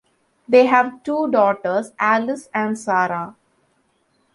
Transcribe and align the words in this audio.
They 0.47 0.65
have 0.65 1.03
two 1.03 1.29
daughters, 1.29 1.91
Alice 1.99 2.49
and 2.55 2.75
Sarah. 2.75 3.35